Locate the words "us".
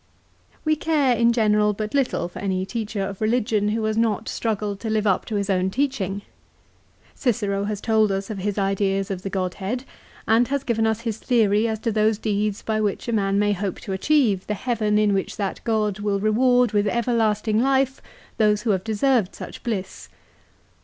8.11-8.31, 10.87-11.01